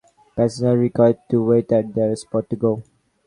Passengers 0.35 0.63
are 0.63 0.77
required 0.79 1.19
to 1.29 1.43
wait 1.45 1.71
at 1.71 1.93
their 1.93 2.15
spot 2.15 2.49
to 2.49 2.55
go. 2.55 2.81